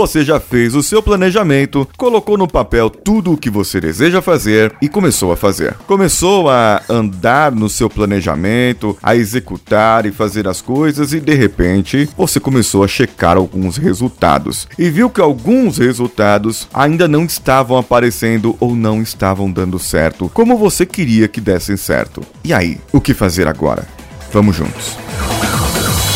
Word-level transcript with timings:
você 0.00 0.24
já 0.24 0.40
fez 0.40 0.74
o 0.74 0.82
seu 0.82 1.02
planejamento, 1.02 1.86
colocou 1.94 2.38
no 2.38 2.48
papel 2.48 2.88
tudo 2.88 3.34
o 3.34 3.36
que 3.36 3.50
você 3.50 3.78
deseja 3.78 4.22
fazer 4.22 4.72
e 4.80 4.88
começou 4.88 5.30
a 5.30 5.36
fazer. 5.36 5.74
Começou 5.86 6.48
a 6.48 6.80
andar 6.88 7.52
no 7.52 7.68
seu 7.68 7.90
planejamento, 7.90 8.96
a 9.02 9.14
executar 9.14 10.06
e 10.06 10.10
fazer 10.10 10.48
as 10.48 10.62
coisas 10.62 11.12
e 11.12 11.20
de 11.20 11.34
repente 11.34 12.08
você 12.16 12.40
começou 12.40 12.82
a 12.82 12.88
checar 12.88 13.36
alguns 13.36 13.76
resultados 13.76 14.66
e 14.78 14.88
viu 14.88 15.10
que 15.10 15.20
alguns 15.20 15.76
resultados 15.76 16.66
ainda 16.72 17.06
não 17.06 17.26
estavam 17.26 17.76
aparecendo 17.76 18.56
ou 18.58 18.74
não 18.74 19.02
estavam 19.02 19.52
dando 19.52 19.78
certo 19.78 20.30
como 20.32 20.56
você 20.56 20.86
queria 20.86 21.28
que 21.28 21.42
dessem 21.42 21.76
certo. 21.76 22.22
E 22.42 22.54
aí, 22.54 22.80
o 22.90 23.02
que 23.02 23.12
fazer 23.12 23.46
agora? 23.46 23.86
Vamos 24.32 24.56
juntos. 24.56 24.96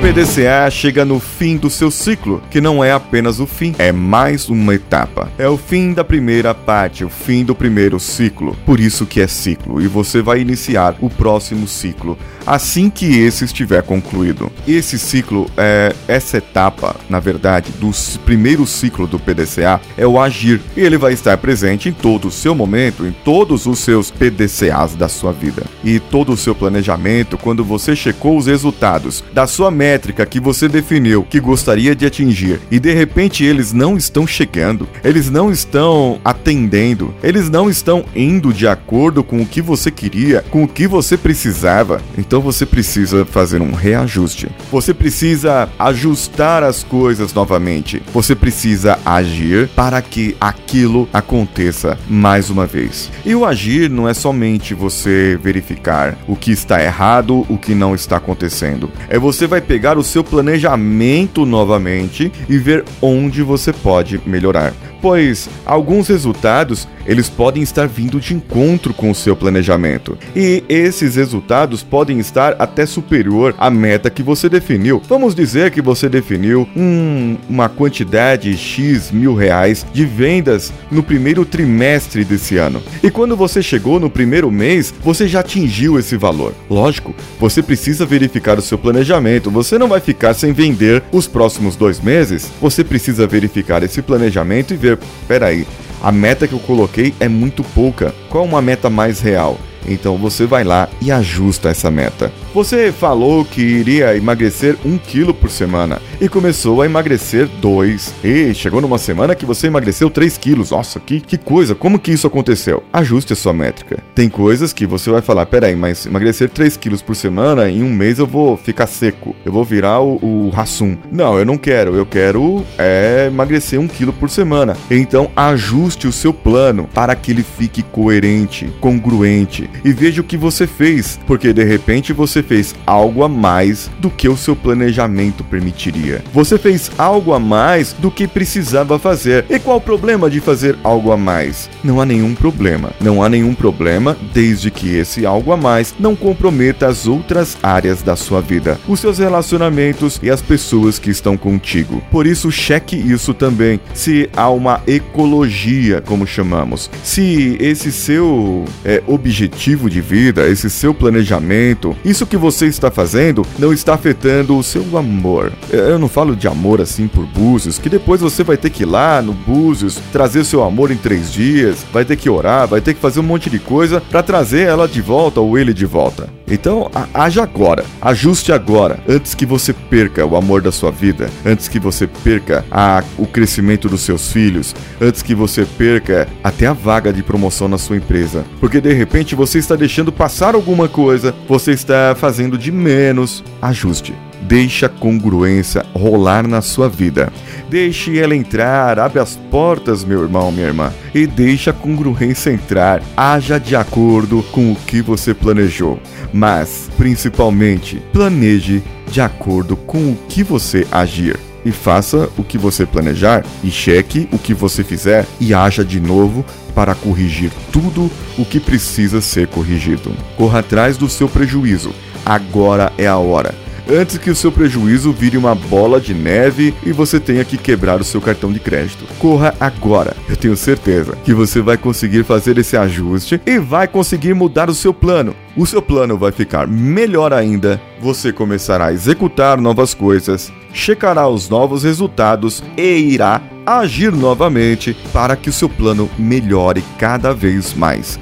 PDCA 0.00 0.70
chega 0.70 1.04
no 1.04 1.20
fim 1.20 1.58
do 1.58 1.68
seu 1.68 1.90
ciclo, 1.90 2.42
que 2.50 2.58
não 2.58 2.82
é 2.82 2.90
apenas 2.90 3.38
o 3.38 3.46
fim, 3.46 3.74
é 3.78 3.92
mais 3.92 4.48
uma 4.48 4.74
etapa. 4.74 5.30
É 5.36 5.46
o 5.46 5.58
fim 5.58 5.92
da 5.92 6.02
primeira 6.02 6.54
parte, 6.54 7.04
o 7.04 7.10
fim 7.10 7.44
do 7.44 7.54
primeiro 7.54 8.00
ciclo. 8.00 8.56
Por 8.64 8.80
isso 8.80 9.04
que 9.04 9.20
é 9.20 9.26
ciclo, 9.26 9.80
e 9.80 9.86
você 9.86 10.22
vai 10.22 10.40
iniciar 10.40 10.96
o 11.00 11.10
próximo 11.10 11.68
ciclo 11.68 12.16
assim 12.46 12.90
que 12.90 13.20
esse 13.20 13.44
estiver 13.44 13.82
concluído. 13.82 14.50
Esse 14.66 14.98
ciclo, 14.98 15.48
é, 15.56 15.94
essa 16.08 16.38
etapa, 16.38 16.96
na 17.08 17.20
verdade, 17.20 17.70
do 17.72 17.90
primeiro 18.24 18.66
ciclo 18.66 19.06
do 19.06 19.18
PDCA 19.18 19.80
é 19.96 20.06
o 20.06 20.20
agir. 20.20 20.60
E 20.76 20.80
ele 20.80 20.98
vai 20.98 21.12
estar 21.12 21.36
presente 21.38 21.88
em 21.88 21.92
todo 21.92 22.28
o 22.28 22.30
seu 22.30 22.54
momento, 22.54 23.06
em 23.06 23.12
todos 23.12 23.66
os 23.66 23.78
seus 23.80 24.10
PDCAs 24.10 24.94
da 24.94 25.08
sua 25.08 25.32
vida. 25.32 25.62
E 25.84 26.00
todo 26.00 26.32
o 26.32 26.36
seu 26.36 26.54
planejamento, 26.54 27.38
quando 27.38 27.64
você 27.64 27.94
checou 27.94 28.36
os 28.36 28.46
resultados 28.46 29.22
da 29.32 29.46
sua 29.46 29.70
métrica 29.90 30.24
que 30.24 30.38
você 30.38 30.68
definiu 30.68 31.26
que 31.28 31.40
gostaria 31.40 31.96
de 31.96 32.06
atingir 32.06 32.60
e 32.70 32.78
de 32.78 32.92
repente 32.94 33.44
eles 33.44 33.72
não 33.72 33.96
estão 33.96 34.24
chegando, 34.24 34.88
eles 35.02 35.28
não 35.28 35.50
estão 35.50 36.20
atendendo, 36.24 37.12
eles 37.22 37.50
não 37.50 37.68
estão 37.68 38.04
indo 38.14 38.52
de 38.52 38.68
acordo 38.68 39.24
com 39.24 39.42
o 39.42 39.46
que 39.46 39.60
você 39.60 39.90
queria, 39.90 40.44
com 40.48 40.62
o 40.62 40.68
que 40.68 40.86
você 40.86 41.16
precisava. 41.16 42.00
Então 42.16 42.40
você 42.40 42.64
precisa 42.64 43.24
fazer 43.24 43.60
um 43.60 43.72
reajuste. 43.72 44.48
Você 44.70 44.94
precisa 44.94 45.68
ajustar 45.76 46.62
as 46.62 46.84
coisas 46.84 47.34
novamente. 47.34 48.00
Você 48.12 48.36
precisa 48.36 48.98
agir 49.04 49.68
para 49.74 50.00
que 50.00 50.36
aquilo 50.40 51.08
aconteça 51.12 51.98
mais 52.08 52.48
uma 52.48 52.66
vez. 52.66 53.10
E 53.24 53.34
o 53.34 53.44
agir 53.44 53.90
não 53.90 54.08
é 54.08 54.14
somente 54.14 54.72
você 54.72 55.38
verificar 55.42 56.16
o 56.28 56.36
que 56.36 56.52
está 56.52 56.80
errado, 56.80 57.44
o 57.48 57.58
que 57.58 57.74
não 57.74 57.94
está 57.94 58.18
acontecendo. 58.18 58.90
É 59.08 59.18
você 59.18 59.46
vai 59.46 59.60
pegar 59.60 59.79
o 59.98 60.04
seu 60.04 60.22
planejamento 60.22 61.44
novamente 61.44 62.30
e 62.48 62.58
ver 62.58 62.84
onde 63.00 63.42
você 63.42 63.72
pode 63.72 64.20
melhorar 64.26 64.72
pois 65.00 65.48
alguns 65.64 66.08
resultados 66.08 66.86
eles 67.06 67.28
podem 67.28 67.62
estar 67.62 67.88
vindo 67.88 68.20
de 68.20 68.34
encontro 68.34 68.92
com 68.94 69.10
o 69.10 69.14
seu 69.14 69.34
planejamento. 69.34 70.16
E 70.36 70.62
esses 70.68 71.16
resultados 71.16 71.82
podem 71.82 72.18
estar 72.20 72.54
até 72.58 72.86
superior 72.86 73.54
à 73.58 73.70
meta 73.70 74.10
que 74.10 74.22
você 74.22 74.48
definiu. 74.48 75.02
Vamos 75.08 75.34
dizer 75.34 75.70
que 75.70 75.80
você 75.80 76.08
definiu 76.08 76.68
um, 76.76 77.36
uma 77.48 77.68
quantidade 77.68 78.56
X 78.56 79.10
mil 79.10 79.34
reais 79.34 79.84
de 79.92 80.04
vendas 80.04 80.72
no 80.90 81.02
primeiro 81.02 81.44
trimestre 81.44 82.24
desse 82.24 82.58
ano. 82.58 82.82
E 83.02 83.10
quando 83.10 83.36
você 83.36 83.62
chegou 83.62 83.98
no 83.98 84.10
primeiro 84.10 84.50
mês, 84.50 84.94
você 85.02 85.26
já 85.26 85.40
atingiu 85.40 85.98
esse 85.98 86.16
valor. 86.16 86.54
Lógico, 86.68 87.14
você 87.40 87.62
precisa 87.62 88.06
verificar 88.06 88.58
o 88.58 88.62
seu 88.62 88.78
planejamento. 88.78 89.50
Você 89.50 89.69
não 89.78 89.88
vai 89.88 90.00
ficar 90.00 90.34
sem 90.34 90.52
vender 90.52 91.02
os 91.12 91.26
próximos 91.26 91.76
dois 91.76 92.00
meses. 92.00 92.50
Você 92.60 92.82
precisa 92.82 93.26
verificar 93.26 93.82
esse 93.82 94.02
planejamento 94.02 94.74
e 94.74 94.76
ver, 94.76 94.98
peraí, 95.28 95.66
a 96.02 96.10
meta 96.10 96.48
que 96.48 96.54
eu 96.54 96.58
coloquei 96.60 97.14
é 97.20 97.28
muito 97.28 97.62
pouca. 97.62 98.14
Qual 98.28 98.44
uma 98.44 98.62
meta 98.62 98.88
mais 98.88 99.20
real? 99.20 99.58
Então 99.86 100.16
você 100.16 100.46
vai 100.46 100.64
lá 100.64 100.88
e 101.00 101.10
ajusta 101.10 101.68
essa 101.68 101.90
meta. 101.90 102.32
Você 102.52 102.90
falou 102.90 103.44
que 103.44 103.60
iria 103.60 104.16
emagrecer 104.16 104.76
um 104.84 104.98
quilo 104.98 105.32
por 105.32 105.50
semana 105.50 106.02
e 106.20 106.28
começou 106.28 106.82
a 106.82 106.86
emagrecer 106.86 107.46
dois. 107.60 108.12
E 108.24 108.52
chegou 108.54 108.80
numa 108.80 108.98
semana 108.98 109.34
que 109.34 109.46
você 109.46 109.68
emagreceu 109.68 110.10
3 110.10 110.36
quilos. 110.36 110.70
Nossa, 110.70 110.98
que, 110.98 111.20
que 111.20 111.38
coisa! 111.38 111.74
Como 111.74 111.98
que 111.98 112.10
isso 112.10 112.26
aconteceu? 112.26 112.82
Ajuste 112.92 113.32
a 113.32 113.36
sua 113.36 113.52
métrica. 113.52 114.02
Tem 114.14 114.28
coisas 114.28 114.72
que 114.72 114.86
você 114.86 115.10
vai 115.10 115.22
falar: 115.22 115.46
peraí, 115.46 115.76
mas 115.76 116.06
emagrecer 116.06 116.50
3 116.50 116.76
quilos 116.76 117.02
por 117.02 117.14
semana, 117.14 117.70
em 117.70 117.82
um 117.82 117.90
mês 117.90 118.18
eu 118.18 118.26
vou 118.26 118.56
ficar 118.56 118.86
seco. 118.86 119.34
Eu 119.44 119.52
vou 119.52 119.64
virar 119.64 120.00
o, 120.00 120.50
Rassum. 120.50 120.96
Não, 121.10 121.38
eu 121.38 121.44
não 121.44 121.56
quero. 121.56 121.94
Eu 121.94 122.04
quero 122.04 122.64
é, 122.76 123.26
emagrecer 123.28 123.78
um 123.78 123.86
quilo 123.86 124.12
por 124.12 124.28
semana. 124.28 124.76
Então 124.90 125.30
ajuste 125.36 126.06
o 126.06 126.12
seu 126.12 126.32
plano 126.32 126.88
para 126.92 127.14
que 127.14 127.30
ele 127.30 127.44
fique 127.44 127.82
coerente, 127.82 128.70
congruente 128.80 129.69
e 129.84 129.92
veja 129.92 130.20
o 130.20 130.24
que 130.24 130.36
você 130.36 130.66
fez, 130.66 131.18
porque 131.26 131.52
de 131.52 131.64
repente 131.64 132.12
você 132.12 132.42
fez 132.42 132.74
algo 132.86 133.22
a 133.22 133.28
mais 133.28 133.90
do 133.98 134.10
que 134.10 134.28
o 134.28 134.36
seu 134.36 134.54
planejamento 134.56 135.44
permitiria. 135.44 136.22
Você 136.32 136.58
fez 136.58 136.90
algo 136.98 137.32
a 137.32 137.38
mais 137.38 137.92
do 137.94 138.10
que 138.10 138.26
precisava 138.26 138.98
fazer. 138.98 139.44
E 139.48 139.58
qual 139.58 139.78
o 139.78 139.80
problema 139.80 140.28
de 140.28 140.40
fazer 140.40 140.76
algo 140.82 141.12
a 141.12 141.16
mais? 141.16 141.68
Não 141.82 142.00
há 142.00 142.06
nenhum 142.06 142.34
problema. 142.34 142.90
Não 143.00 143.22
há 143.22 143.28
nenhum 143.28 143.54
problema 143.54 144.16
desde 144.32 144.70
que 144.70 144.94
esse 144.94 145.24
algo 145.24 145.52
a 145.52 145.56
mais 145.56 145.94
não 145.98 146.14
comprometa 146.16 146.86
as 146.86 147.06
outras 147.06 147.56
áreas 147.62 148.02
da 148.02 148.16
sua 148.16 148.40
vida, 148.40 148.78
os 148.88 149.00
seus 149.00 149.18
relacionamentos 149.18 150.18
e 150.22 150.30
as 150.30 150.42
pessoas 150.42 150.98
que 150.98 151.10
estão 151.10 151.36
contigo. 151.36 152.02
Por 152.10 152.26
isso, 152.26 152.50
cheque 152.50 152.96
isso 152.96 153.32
também. 153.32 153.80
Se 153.94 154.28
há 154.36 154.50
uma 154.50 154.82
ecologia, 154.86 156.00
como 156.00 156.26
chamamos, 156.26 156.90
se 157.02 157.56
esse 157.60 157.92
seu 157.92 158.64
é, 158.84 159.02
objetivo 159.06 159.59
objetivo 159.60 159.90
de 159.90 160.00
vida, 160.00 160.48
esse 160.48 160.70
seu 160.70 160.94
planejamento, 160.94 161.94
isso 162.02 162.26
que 162.26 162.36
você 162.36 162.66
está 162.66 162.90
fazendo 162.90 163.44
não 163.58 163.74
está 163.74 163.92
afetando 163.92 164.56
o 164.56 164.62
seu 164.62 164.96
amor. 164.96 165.52
Eu 165.70 165.98
não 165.98 166.08
falo 166.08 166.34
de 166.34 166.48
amor 166.48 166.80
assim 166.80 167.06
por 167.06 167.26
Búzios, 167.26 167.78
que 167.78 167.90
depois 167.90 168.22
você 168.22 168.42
vai 168.42 168.56
ter 168.56 168.70
que 168.70 168.84
ir 168.84 168.86
lá 168.86 169.20
no 169.20 169.34
Búzios 169.34 170.00
trazer 170.12 170.44
seu 170.44 170.62
amor 170.64 170.90
em 170.90 170.96
três 170.96 171.30
dias, 171.30 171.84
vai 171.92 172.06
ter 172.06 172.16
que 172.16 172.30
orar, 172.30 172.66
vai 172.66 172.80
ter 172.80 172.94
que 172.94 173.00
fazer 173.00 173.20
um 173.20 173.24
monte 173.24 173.50
de 173.50 173.58
coisa 173.58 174.00
para 174.00 174.22
trazer 174.22 174.66
ela 174.66 174.88
de 174.88 175.02
volta 175.02 175.40
ou 175.40 175.58
ele 175.58 175.74
de 175.74 175.84
volta. 175.84 176.40
Então, 176.50 176.90
haja 177.14 177.44
agora, 177.44 177.84
ajuste 178.02 178.50
agora, 178.50 178.98
antes 179.08 179.34
que 179.36 179.46
você 179.46 179.72
perca 179.72 180.26
o 180.26 180.34
amor 180.34 180.60
da 180.60 180.72
sua 180.72 180.90
vida, 180.90 181.30
antes 181.46 181.68
que 181.68 181.78
você 181.78 182.08
perca 182.08 182.64
a, 182.70 183.04
o 183.16 183.24
crescimento 183.24 183.88
dos 183.88 184.00
seus 184.00 184.32
filhos, 184.32 184.74
antes 185.00 185.22
que 185.22 185.32
você 185.32 185.64
perca 185.64 186.26
até 186.42 186.66
a 186.66 186.72
vaga 186.72 187.12
de 187.12 187.22
promoção 187.22 187.68
na 187.68 187.78
sua 187.78 187.96
empresa. 187.96 188.44
Porque 188.58 188.80
de 188.80 188.92
repente 188.92 189.36
você 189.36 189.49
está 189.58 189.76
deixando 189.76 190.12
passar 190.12 190.54
alguma 190.54 190.88
coisa, 190.88 191.34
você 191.48 191.72
está 191.72 192.14
fazendo 192.16 192.56
de 192.56 192.70
menos. 192.70 193.42
Ajuste. 193.60 194.14
Deixe 194.42 194.84
a 194.84 194.88
congruência 194.88 195.84
rolar 195.94 196.48
na 196.48 196.62
sua 196.62 196.88
vida. 196.88 197.32
Deixe 197.68 198.18
ela 198.18 198.34
entrar, 198.34 198.98
abre 198.98 199.20
as 199.20 199.36
portas, 199.50 200.02
meu 200.02 200.22
irmão, 200.22 200.50
minha 200.50 200.66
irmã, 200.66 200.92
e 201.14 201.26
deixe 201.26 201.70
a 201.70 201.72
congruência 201.72 202.50
entrar. 202.50 203.02
Haja 203.16 203.58
de 203.58 203.76
acordo 203.76 204.42
com 204.50 204.72
o 204.72 204.76
que 204.76 205.02
você 205.02 205.34
planejou, 205.34 206.00
mas 206.32 206.90
principalmente 206.96 208.02
planeje 208.12 208.82
de 209.10 209.20
acordo 209.20 209.76
com 209.76 210.12
o 210.12 210.18
que 210.28 210.42
você 210.42 210.86
agir 210.90 211.38
e 211.64 211.72
faça 211.72 212.28
o 212.36 212.44
que 212.44 212.58
você 212.58 212.86
planejar 212.86 213.44
e 213.62 213.70
cheque 213.70 214.28
o 214.32 214.38
que 214.38 214.54
você 214.54 214.82
fizer 214.84 215.26
e 215.40 215.52
haja 215.54 215.84
de 215.84 216.00
novo 216.00 216.44
para 216.74 216.94
corrigir 216.94 217.50
tudo 217.72 218.10
o 218.38 218.44
que 218.44 218.60
precisa 218.60 219.20
ser 219.20 219.48
corrigido. 219.48 220.12
Corra 220.36 220.60
atrás 220.60 220.96
do 220.96 221.08
seu 221.08 221.28
prejuízo. 221.28 221.92
Agora 222.24 222.92
é 222.96 223.06
a 223.06 223.16
hora. 223.16 223.54
antes 223.92 224.18
que 224.18 224.30
o 224.30 224.36
seu 224.36 224.52
prejuízo 224.52 225.12
vire 225.12 225.36
uma 225.36 225.52
bola 225.52 226.00
de 226.00 226.14
neve 226.14 226.72
e 226.86 226.92
você 226.92 227.18
tenha 227.18 227.44
que 227.44 227.58
quebrar 227.58 228.00
o 228.00 228.04
seu 228.04 228.20
cartão 228.20 228.52
de 228.52 228.60
crédito. 228.60 229.04
Corra 229.18 229.52
agora. 229.58 230.16
Eu 230.28 230.36
tenho 230.36 230.56
certeza 230.56 231.16
que 231.24 231.34
você 231.34 231.60
vai 231.60 231.76
conseguir 231.76 232.22
fazer 232.22 232.56
esse 232.56 232.76
ajuste 232.76 233.40
e 233.44 233.58
vai 233.58 233.88
conseguir 233.88 234.32
mudar 234.32 234.70
o 234.70 234.74
seu 234.74 234.94
plano. 234.94 235.34
O 235.56 235.66
seu 235.66 235.82
plano 235.82 236.16
vai 236.16 236.30
ficar 236.30 236.68
melhor 236.68 237.32
ainda, 237.32 237.80
você 238.00 238.32
começará 238.32 238.86
a 238.86 238.92
executar 238.92 239.60
novas 239.60 239.92
coisas, 239.92 240.52
checará 240.72 241.28
os 241.28 241.48
novos 241.48 241.84
resultados 241.84 242.62
e 242.76 242.98
irá 242.98 243.40
agir 243.64 244.12
novamente 244.12 244.96
para 245.12 245.36
que 245.36 245.48
o 245.48 245.52
seu 245.52 245.68
plano 245.68 246.08
melhore 246.18 246.82
cada 246.98 247.32
vez 247.32 247.74
mais. 247.74 248.18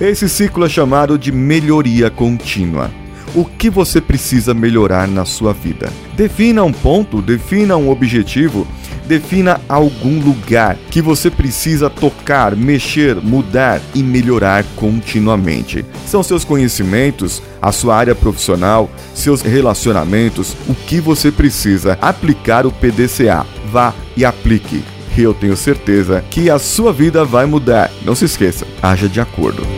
Esse 0.00 0.28
ciclo 0.28 0.64
é 0.64 0.68
chamado 0.68 1.18
de 1.18 1.32
melhoria 1.32 2.10
contínua. 2.10 2.90
O 3.34 3.44
que 3.44 3.68
você 3.68 4.00
precisa 4.00 4.54
melhorar 4.54 5.06
na 5.06 5.24
sua 5.24 5.52
vida? 5.52 5.92
Defina 6.16 6.64
um 6.64 6.72
ponto, 6.72 7.20
defina 7.20 7.76
um 7.76 7.90
objetivo 7.90 8.66
Defina 9.08 9.58
algum 9.66 10.20
lugar 10.20 10.76
que 10.90 11.00
você 11.00 11.30
precisa 11.30 11.88
tocar, 11.88 12.54
mexer, 12.54 13.16
mudar 13.16 13.80
e 13.94 14.02
melhorar 14.02 14.62
continuamente. 14.76 15.82
São 16.06 16.22
seus 16.22 16.44
conhecimentos, 16.44 17.42
a 17.60 17.72
sua 17.72 17.96
área 17.96 18.14
profissional, 18.14 18.90
seus 19.14 19.40
relacionamentos, 19.40 20.54
o 20.68 20.74
que 20.74 21.00
você 21.00 21.32
precisa 21.32 21.96
aplicar 22.02 22.66
o 22.66 22.70
PDCA. 22.70 23.46
Vá 23.72 23.94
e 24.14 24.26
aplique. 24.26 24.84
Eu 25.16 25.32
tenho 25.32 25.56
certeza 25.56 26.22
que 26.30 26.50
a 26.50 26.58
sua 26.58 26.92
vida 26.92 27.24
vai 27.24 27.46
mudar. 27.46 27.90
Não 28.04 28.14
se 28.14 28.26
esqueça, 28.26 28.66
haja 28.82 29.08
de 29.08 29.22
acordo. 29.22 29.77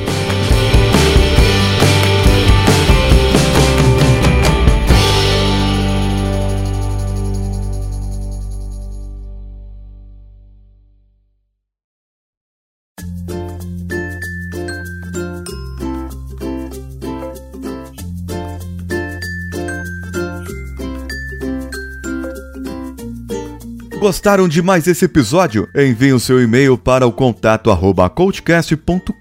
Gostaram 24.00 24.48
de 24.48 24.62
mais 24.62 24.86
esse 24.86 25.04
episódio? 25.04 25.68
Envie 25.76 26.14
o 26.14 26.18
seu 26.18 26.42
e-mail 26.42 26.78
para 26.78 27.06
o 27.06 27.12
contato 27.12 27.70
arroba 27.70 28.08
coachcast.com.br 28.08 29.12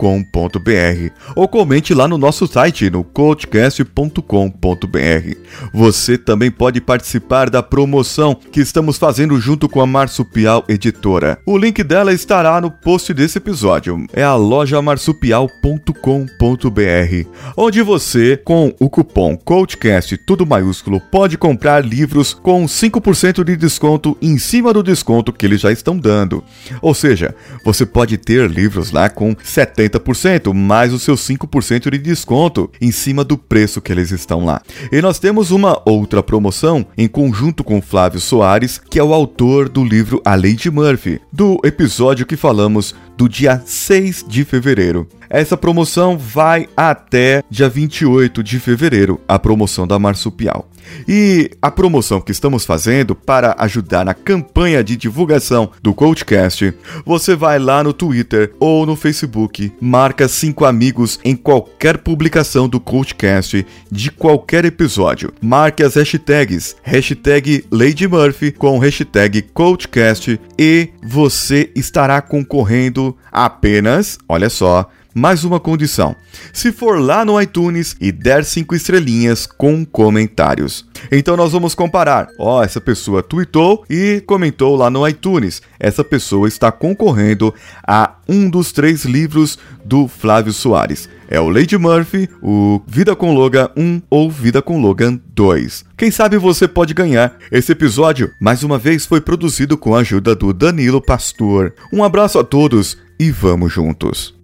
ou 1.36 1.50
comente 1.50 1.94
lá 1.94 2.08
no 2.08 2.18
nosso 2.18 2.48
site 2.48 2.90
no 2.90 3.04
coachcast.com.br. 3.04 5.36
Você 5.74 6.18
também 6.18 6.50
pode 6.50 6.80
participar 6.80 7.50
da 7.50 7.62
promoção 7.62 8.34
que 8.34 8.62
estamos 8.62 8.98
fazendo 8.98 9.38
junto 9.38 9.68
com 9.68 9.82
a 9.82 9.86
Marsupial 9.86 10.64
Editora. 10.70 11.42
O 11.46 11.58
link 11.58 11.84
dela 11.84 12.14
estará 12.14 12.62
no 12.62 12.72
post 12.72 13.14
desse 13.14 13.38
episódio. 13.38 14.08
É 14.14 14.24
a 14.24 14.36
loja 14.36 14.82
marsupial.com.br, 14.82 17.28
onde 17.58 17.82
você, 17.82 18.38
com 18.38 18.74
o 18.80 18.90
cupom 18.90 19.36
COACHCAST 19.36 20.20
tudo 20.26 20.46
maiúsculo, 20.46 21.02
pode 21.02 21.38
comprar 21.38 21.84
livros 21.84 22.34
com 22.34 22.64
5% 22.64 23.44
de 23.44 23.58
desconto 23.58 24.18
em 24.22 24.38
cima 24.38 24.69
acima 24.70 24.74
do 24.74 24.84
desconto 24.84 25.34
que 25.34 25.46
eles 25.46 25.62
já 25.62 25.72
estão 25.72 25.98
dando. 25.98 26.44
Ou 26.82 26.94
seja, 26.94 27.36
você 27.66 27.86
pode 27.86 28.18
ter 28.18 28.50
livros 28.50 28.92
lá 28.92 29.10
com 29.10 29.36
70% 29.36 30.54
mais 30.54 30.94
os 30.94 31.02
seus 31.02 31.22
5% 31.28 31.90
de 31.90 31.98
desconto 31.98 32.70
em 32.80 32.92
cima 32.92 33.24
do 33.24 33.38
preço 33.38 33.82
que 33.82 33.92
eles 33.92 34.12
estão 34.12 34.46
lá. 34.46 34.62
E 34.92 35.02
nós 35.02 35.20
temos 35.20 35.52
uma 35.52 35.82
outra 35.86 36.22
promoção 36.22 36.86
em 36.98 37.08
conjunto 37.08 37.64
com 37.64 37.82
Flávio 37.82 38.20
Soares, 38.20 38.80
que 38.90 39.00
é 39.00 39.04
o 39.04 39.14
autor 39.14 39.68
do 39.68 39.84
livro 39.84 40.22
A 40.24 40.36
Lady 40.36 40.70
Murphy, 40.70 41.20
do 41.32 41.60
episódio 41.64 42.26
que 42.26 42.38
falamos 42.38 42.94
do 43.20 43.28
dia 43.28 43.62
6 43.66 44.24
de 44.26 44.46
fevereiro. 44.46 45.06
Essa 45.30 45.58
promoção 45.58 46.18
vai 46.18 46.70
até 46.76 47.44
dia 47.50 47.68
28 47.68 48.42
de 48.42 48.58
fevereiro, 48.62 49.20
a 49.28 49.38
promoção 49.38 49.86
da 49.86 50.00
Marsupial. 50.00 50.70
E 51.08 51.52
a 51.62 51.70
promoção 51.70 52.20
que 52.22 52.32
estamos 52.32 52.66
fazendo 52.66 53.14
para 53.14 53.56
ajudar 53.60 54.04
na 54.04 54.14
campanha 54.14 54.84
de 54.84 54.96
divulgação 54.96 55.70
do 55.84 55.94
Coachcast, 55.94 56.74
você 57.06 57.36
vai 57.36 57.60
lá 57.60 57.84
no 57.84 57.94
Twitter 57.94 58.54
ou 58.60 58.86
no 58.86 58.96
Facebook, 58.96 59.72
marca 59.80 60.28
cinco 60.28 60.66
amigos 60.66 61.20
em 61.24 61.36
qualquer 61.36 62.00
publicação 62.00 62.68
do 62.68 62.80
Coachcast 62.80 63.66
de 63.92 64.12
qualquer 64.12 64.66
episódio. 64.66 65.32
Marque 65.42 65.84
as 65.84 65.96
hashtags, 65.96 66.76
hashtag 66.82 67.66
Lady 67.72 68.08
Murphy 68.08 68.52
com 68.52 68.80
hashtag 68.80 69.44
Coachcast 69.54 70.40
e 70.58 70.90
você 71.04 71.72
estará 71.76 72.22
concorrendo 72.22 73.09
apenas, 73.32 74.18
olha 74.28 74.50
só, 74.50 74.90
mais 75.14 75.44
uma 75.44 75.60
condição: 75.60 76.16
se 76.54 76.72
for 76.72 77.00
lá 77.00 77.26
no 77.26 77.42
iTunes 77.42 77.96
e 78.00 78.12
der 78.12 78.46
cinco 78.46 78.76
estrelinhas 78.76 79.46
com 79.46 79.86
comentários. 79.86 80.86
Então 81.12 81.36
nós 81.36 81.52
vamos 81.52 81.74
comparar. 81.74 82.28
Ó, 82.38 82.60
oh, 82.60 82.64
essa 82.64 82.80
pessoa 82.80 83.24
tweetou 83.24 83.84
e 83.90 84.22
comentou 84.26 84.76
lá 84.76 84.90
no 84.90 85.08
iTunes. 85.08 85.62
Essa 85.80 86.04
pessoa 86.04 86.48
está 86.48 86.72
concorrendo 86.72 87.54
a 87.86 88.16
um 88.28 88.50
dos 88.50 88.72
três 88.72 89.06
livros 89.06 89.58
do 89.84 90.08
Flávio 90.08 90.54
Soares. 90.54 91.10
É 91.32 91.40
o 91.40 91.48
Lady 91.48 91.78
Murphy, 91.78 92.28
o 92.42 92.82
Vida 92.88 93.16
com 93.16 93.36
Logan 93.36 93.70
1 93.78 94.02
ou 94.10 94.32
Vida 94.32 94.64
com 94.64 94.82
Logan 94.82 95.20
2. 95.36 95.86
Quem 95.96 96.10
sabe 96.10 96.38
você 96.38 96.68
pode 96.68 96.92
ganhar. 96.92 97.38
Esse 97.52 97.72
episódio, 97.72 98.32
mais 98.42 98.64
uma 98.64 98.80
vez, 98.80 99.06
foi 99.06 99.22
produzido 99.22 99.78
com 99.78 99.94
a 99.94 100.00
ajuda 100.00 100.34
do 100.34 100.52
Danilo 100.52 101.00
Pastor. 101.00 101.76
Um 101.94 102.04
abraço 102.04 102.40
a 102.40 102.44
todos 102.44 102.98
e 103.20 103.30
vamos 103.30 103.72
juntos. 103.72 104.39